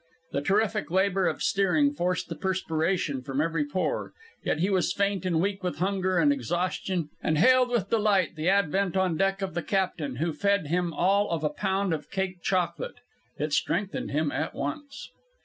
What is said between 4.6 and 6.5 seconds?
was faint and weak with hunger and